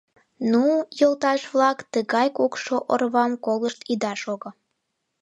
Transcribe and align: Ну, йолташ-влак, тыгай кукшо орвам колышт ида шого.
Ну, 0.51 0.63
йолташ-влак, 0.99 1.77
тыгай 1.93 2.27
кукшо 2.37 2.75
орвам 2.93 3.31
колышт 3.45 3.81
ида 3.93 4.13
шого. 4.21 4.49